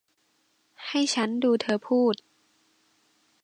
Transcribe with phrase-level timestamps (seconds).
[0.85, 2.15] ให้ฉันดูเธอพูด